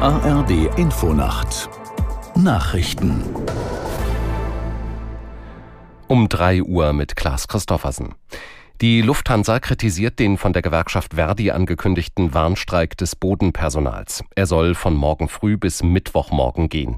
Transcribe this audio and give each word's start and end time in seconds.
ARD 0.00 0.78
Infonacht 0.78 1.68
Nachrichten 2.36 3.24
um 6.06 6.28
3 6.28 6.62
Uhr 6.62 6.92
mit 6.92 7.16
Klaas 7.16 7.48
Christoffersen. 7.48 8.14
Die 8.80 9.02
Lufthansa 9.02 9.58
kritisiert 9.58 10.20
den 10.20 10.38
von 10.38 10.52
der 10.52 10.62
Gewerkschaft 10.62 11.14
Verdi 11.14 11.50
angekündigten 11.50 12.32
Warnstreik 12.32 12.96
des 12.96 13.16
Bodenpersonals. 13.16 14.22
Er 14.36 14.46
soll 14.46 14.76
von 14.76 14.94
morgen 14.94 15.28
früh 15.28 15.56
bis 15.56 15.82
Mittwochmorgen 15.82 16.68
gehen. 16.68 16.96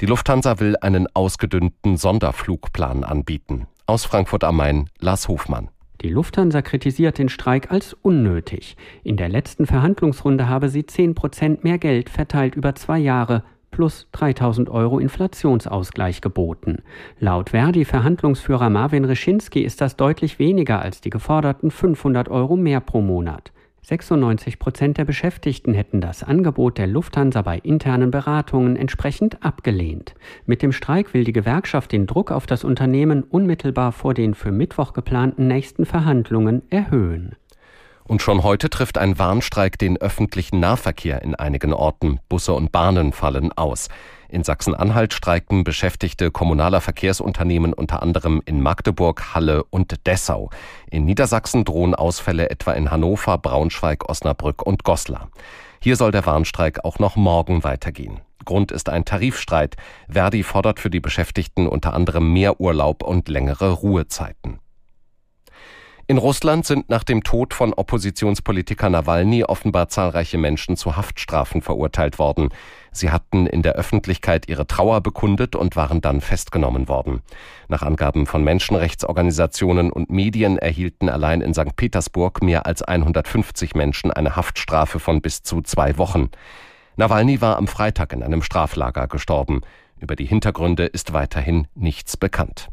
Die 0.00 0.06
Lufthansa 0.06 0.58
will 0.58 0.74
einen 0.80 1.06
ausgedünnten 1.14 1.96
Sonderflugplan 1.96 3.04
anbieten. 3.04 3.68
Aus 3.86 4.04
Frankfurt 4.04 4.42
am 4.42 4.56
Main, 4.56 4.90
Lars 4.98 5.28
Hofmann. 5.28 5.70
Die 6.02 6.08
Lufthansa 6.08 6.62
kritisiert 6.62 7.18
den 7.18 7.28
Streik 7.28 7.70
als 7.70 7.92
unnötig. 7.92 8.76
In 9.02 9.18
der 9.18 9.28
letzten 9.28 9.66
Verhandlungsrunde 9.66 10.48
habe 10.48 10.70
sie 10.70 10.86
10 10.86 11.14
Prozent 11.14 11.62
mehr 11.62 11.76
Geld 11.76 12.08
verteilt 12.08 12.54
über 12.54 12.74
zwei 12.74 12.98
Jahre 12.98 13.44
plus 13.70 14.08
3000 14.12 14.70
Euro 14.70 14.98
Inflationsausgleich 14.98 16.22
geboten. 16.22 16.82
Laut 17.18 17.50
Verdi-Verhandlungsführer 17.50 18.70
Marvin 18.70 19.04
Reschinski 19.04 19.60
ist 19.60 19.80
das 19.80 19.96
deutlich 19.96 20.38
weniger 20.38 20.80
als 20.80 21.02
die 21.02 21.10
geforderten 21.10 21.70
500 21.70 22.30
Euro 22.30 22.56
mehr 22.56 22.80
pro 22.80 23.02
Monat. 23.02 23.52
96 23.82 24.58
Prozent 24.58 24.98
der 24.98 25.04
Beschäftigten 25.04 25.74
hätten 25.74 26.00
das 26.00 26.22
Angebot 26.22 26.78
der 26.78 26.86
Lufthansa 26.86 27.42
bei 27.42 27.58
internen 27.58 28.10
Beratungen 28.10 28.76
entsprechend 28.76 29.42
abgelehnt. 29.42 30.14
Mit 30.46 30.62
dem 30.62 30.72
Streik 30.72 31.14
will 31.14 31.24
die 31.24 31.32
Gewerkschaft 31.32 31.92
den 31.92 32.06
Druck 32.06 32.30
auf 32.30 32.46
das 32.46 32.62
Unternehmen 32.62 33.22
unmittelbar 33.22 33.92
vor 33.92 34.14
den 34.14 34.34
für 34.34 34.52
Mittwoch 34.52 34.92
geplanten 34.92 35.46
nächsten 35.46 35.86
Verhandlungen 35.86 36.62
erhöhen. 36.70 37.34
Und 38.04 38.22
schon 38.22 38.42
heute 38.42 38.70
trifft 38.70 38.98
ein 38.98 39.18
Warnstreik 39.18 39.78
den 39.78 39.96
öffentlichen 39.96 40.58
Nahverkehr 40.58 41.22
in 41.22 41.34
einigen 41.36 41.72
Orten. 41.72 42.18
Busse 42.28 42.52
und 42.54 42.72
Bahnen 42.72 43.12
fallen 43.12 43.52
aus. 43.52 43.88
In 44.30 44.44
Sachsen-Anhalt 44.44 45.12
streikten 45.12 45.64
Beschäftigte 45.64 46.30
kommunaler 46.30 46.80
Verkehrsunternehmen 46.80 47.72
unter 47.72 48.00
anderem 48.00 48.40
in 48.44 48.62
Magdeburg, 48.62 49.34
Halle 49.34 49.64
und 49.64 50.06
Dessau. 50.06 50.50
In 50.88 51.04
Niedersachsen 51.04 51.64
drohen 51.64 51.96
Ausfälle 51.96 52.48
etwa 52.48 52.72
in 52.72 52.92
Hannover, 52.92 53.38
Braunschweig, 53.38 54.08
Osnabrück 54.08 54.62
und 54.62 54.84
Goslar. 54.84 55.30
Hier 55.82 55.96
soll 55.96 56.12
der 56.12 56.26
Warnstreik 56.26 56.84
auch 56.84 57.00
noch 57.00 57.16
morgen 57.16 57.64
weitergehen. 57.64 58.20
Grund 58.44 58.70
ist 58.70 58.88
ein 58.88 59.04
Tarifstreit. 59.04 59.76
Verdi 60.08 60.44
fordert 60.44 60.78
für 60.78 60.90
die 60.90 61.00
Beschäftigten 61.00 61.66
unter 61.66 61.92
anderem 61.92 62.32
mehr 62.32 62.60
Urlaub 62.60 63.02
und 63.02 63.28
längere 63.28 63.72
Ruhezeiten. 63.72 64.60
In 66.10 66.18
Russland 66.18 66.66
sind 66.66 66.90
nach 66.90 67.04
dem 67.04 67.22
Tod 67.22 67.54
von 67.54 67.72
Oppositionspolitiker 67.72 68.90
Nawalny 68.90 69.44
offenbar 69.44 69.88
zahlreiche 69.90 70.38
Menschen 70.38 70.76
zu 70.76 70.96
Haftstrafen 70.96 71.62
verurteilt 71.62 72.18
worden. 72.18 72.48
Sie 72.90 73.12
hatten 73.12 73.46
in 73.46 73.62
der 73.62 73.74
Öffentlichkeit 73.74 74.48
ihre 74.48 74.66
Trauer 74.66 75.02
bekundet 75.02 75.54
und 75.54 75.76
waren 75.76 76.00
dann 76.00 76.20
festgenommen 76.20 76.88
worden. 76.88 77.22
Nach 77.68 77.82
Angaben 77.82 78.26
von 78.26 78.42
Menschenrechtsorganisationen 78.42 79.92
und 79.92 80.10
Medien 80.10 80.58
erhielten 80.58 81.08
allein 81.08 81.42
in 81.42 81.54
St. 81.54 81.76
Petersburg 81.76 82.42
mehr 82.42 82.66
als 82.66 82.82
150 82.82 83.76
Menschen 83.76 84.10
eine 84.10 84.34
Haftstrafe 84.34 84.98
von 84.98 85.22
bis 85.22 85.44
zu 85.44 85.62
zwei 85.62 85.96
Wochen. 85.96 86.30
Nawalny 86.96 87.40
war 87.40 87.56
am 87.56 87.68
Freitag 87.68 88.12
in 88.12 88.24
einem 88.24 88.42
Straflager 88.42 89.06
gestorben. 89.06 89.60
Über 90.00 90.16
die 90.16 90.26
Hintergründe 90.26 90.86
ist 90.86 91.12
weiterhin 91.12 91.68
nichts 91.76 92.16
bekannt. 92.16 92.68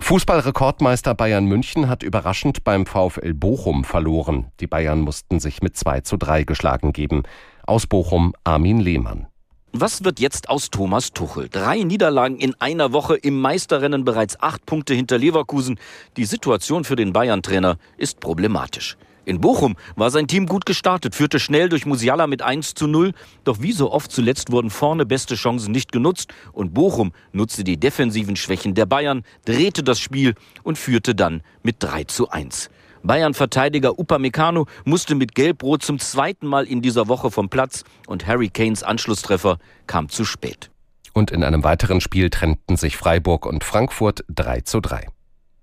Fußballrekordmeister 0.00 1.14
Bayern 1.14 1.44
München 1.44 1.88
hat 1.88 2.02
überraschend 2.02 2.64
beim 2.64 2.86
VfL 2.86 3.34
Bochum 3.34 3.84
verloren. 3.84 4.46
Die 4.60 4.66
Bayern 4.66 5.00
mussten 5.00 5.40
sich 5.40 5.60
mit 5.60 5.76
2 5.76 6.00
zu 6.00 6.16
3 6.16 6.44
geschlagen 6.44 6.92
geben. 6.92 7.24
Aus 7.66 7.86
Bochum 7.86 8.32
Armin 8.44 8.80
Lehmann. 8.80 9.26
Was 9.72 10.04
wird 10.04 10.18
jetzt 10.18 10.48
aus 10.48 10.70
Thomas 10.70 11.12
Tuchel? 11.12 11.48
Drei 11.50 11.82
Niederlagen 11.82 12.38
in 12.38 12.54
einer 12.58 12.92
Woche 12.94 13.16
im 13.16 13.38
Meisterrennen, 13.38 14.04
bereits 14.04 14.40
acht 14.40 14.64
Punkte 14.64 14.94
hinter 14.94 15.18
Leverkusen. 15.18 15.78
Die 16.16 16.24
Situation 16.24 16.84
für 16.84 16.96
den 16.96 17.12
Bayern-Trainer 17.12 17.76
ist 17.98 18.20
problematisch. 18.20 18.96
In 19.28 19.42
Bochum 19.42 19.76
war 19.94 20.10
sein 20.10 20.26
Team 20.26 20.46
gut 20.46 20.64
gestartet, 20.64 21.14
führte 21.14 21.38
schnell 21.38 21.68
durch 21.68 21.84
Musiala 21.84 22.26
mit 22.26 22.40
1 22.40 22.72
zu 22.72 22.86
0. 22.86 23.12
Doch 23.44 23.60
wie 23.60 23.72
so 23.72 23.92
oft 23.92 24.10
zuletzt 24.10 24.50
wurden 24.50 24.70
vorne 24.70 25.04
beste 25.04 25.34
Chancen 25.34 25.70
nicht 25.70 25.92
genutzt 25.92 26.32
und 26.52 26.72
Bochum 26.72 27.12
nutzte 27.32 27.62
die 27.62 27.76
defensiven 27.78 28.36
Schwächen 28.36 28.74
der 28.74 28.86
Bayern, 28.86 29.24
drehte 29.44 29.82
das 29.82 30.00
Spiel 30.00 30.34
und 30.62 30.78
führte 30.78 31.14
dann 31.14 31.42
mit 31.62 31.76
3 31.80 32.04
zu 32.04 32.30
1. 32.30 32.70
Bayern-Verteidiger 33.02 33.98
Upamecano 33.98 34.64
musste 34.86 35.14
mit 35.14 35.34
Gelb-Rot 35.34 35.82
zum 35.82 35.98
zweiten 35.98 36.46
Mal 36.46 36.64
in 36.64 36.80
dieser 36.80 37.06
Woche 37.08 37.30
vom 37.30 37.50
Platz 37.50 37.84
und 38.06 38.26
Harry 38.26 38.48
Kanes 38.48 38.82
Anschlusstreffer 38.82 39.58
kam 39.86 40.08
zu 40.08 40.24
spät. 40.24 40.70
Und 41.12 41.32
in 41.32 41.44
einem 41.44 41.64
weiteren 41.64 42.00
Spiel 42.00 42.30
trennten 42.30 42.78
sich 42.78 42.96
Freiburg 42.96 43.44
und 43.44 43.62
Frankfurt 43.62 44.24
3 44.30 44.62
zu 44.62 44.80
3. 44.80 45.06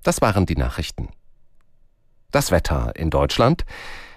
Das 0.03 0.21
waren 0.21 0.45
die 0.45 0.55
Nachrichten. 0.55 1.09
Das 2.31 2.51
Wetter 2.51 2.93
in 2.95 3.09
Deutschland. 3.09 3.65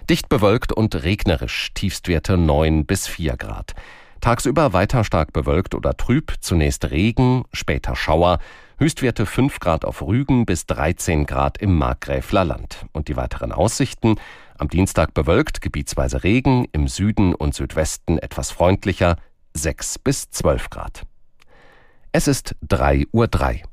Dicht 0.09 0.29
bewölkt 0.29 0.73
und 0.73 0.95
regnerisch, 1.03 1.71
Tiefstwerte 1.73 2.37
9 2.37 2.85
bis 2.85 3.07
4 3.07 3.37
Grad. 3.37 3.75
Tagsüber 4.21 4.73
weiter 4.73 5.03
stark 5.03 5.31
bewölkt 5.31 5.75
oder 5.75 5.95
trüb, 5.95 6.33
zunächst 6.41 6.89
Regen, 6.91 7.45
später 7.53 7.95
Schauer, 7.95 8.39
Höchstwerte 8.77 9.25
5 9.25 9.59
Grad 9.59 9.85
auf 9.85 10.01
Rügen 10.01 10.45
bis 10.45 10.65
13 10.65 11.25
Grad 11.25 11.57
im 11.57 11.77
Markgräfler 11.77 12.45
Land. 12.45 12.85
Und 12.93 13.07
die 13.07 13.17
weiteren 13.17 13.51
Aussichten? 13.51 14.15
Am 14.57 14.69
Dienstag 14.69 15.13
bewölkt, 15.13 15.61
gebietsweise 15.61 16.23
Regen, 16.23 16.65
im 16.71 16.87
Süden 16.87 17.35
und 17.35 17.53
Südwesten 17.53 18.17
etwas 18.17 18.51
freundlicher, 18.51 19.17
6 19.53 19.99
bis 19.99 20.29
12 20.29 20.69
Grad. 20.69 21.03
Es 22.11 22.27
ist 22.27 22.55
3.03 22.67 23.05
Uhr. 23.11 23.69